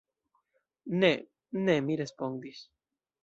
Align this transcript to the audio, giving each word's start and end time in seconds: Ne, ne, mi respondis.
Ne, 1.03 1.11
ne, 1.67 1.77
mi 1.89 1.99
respondis. 2.01 2.65